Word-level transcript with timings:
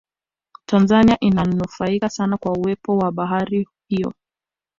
tanzania 0.65 1.19
inanufaika 1.19 2.09
sana 2.09 2.37
kwa 2.37 2.51
uwepo 2.53 2.97
wa 2.97 3.11
bahari 3.11 3.67
hiyo 3.87 4.13